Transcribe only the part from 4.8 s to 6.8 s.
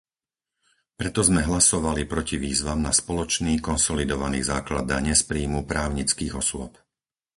dane z príjmu právnických osôb.